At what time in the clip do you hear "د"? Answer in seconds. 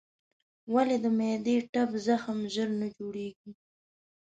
1.03-1.05